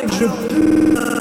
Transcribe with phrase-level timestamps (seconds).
[0.00, 1.19] c'est que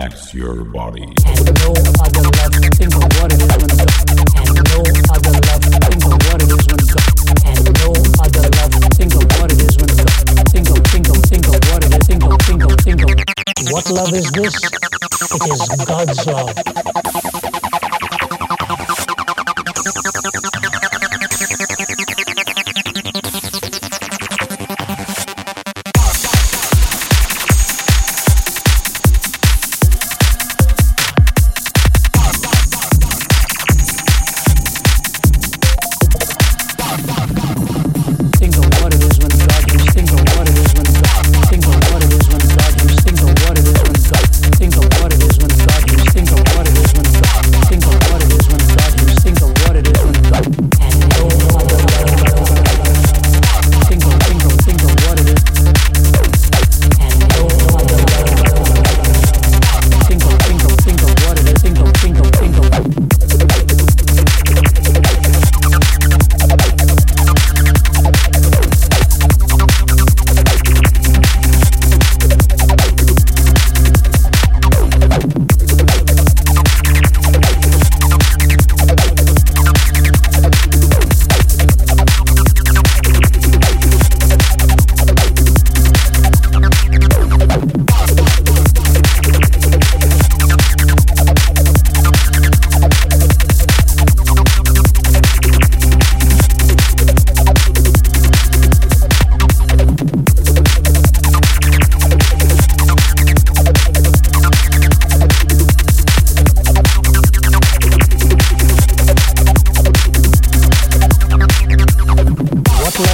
[0.00, 1.02] Relax your body.
[1.02, 2.56] And no other love.
[2.72, 4.00] Think of what it is when God.
[4.40, 4.80] And no
[5.12, 5.60] other love.
[5.84, 7.12] Think of what it is when God.
[7.44, 7.92] And no
[8.24, 8.72] other love.
[8.96, 10.08] Think of what it is when God.
[10.48, 12.06] Think of, think of, think of what it is.
[12.08, 13.72] Think of, think of, think of.
[13.72, 14.56] What love is this?
[15.34, 17.39] It is God's love.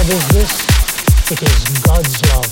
[0.09, 1.31] Is this?
[1.31, 2.47] It is God's love.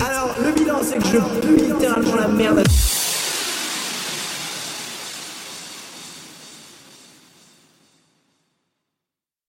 [0.00, 2.64] Alors, le bilan, c'est que je pue littéralement la merde.